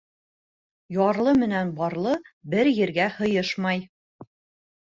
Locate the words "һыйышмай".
3.21-3.87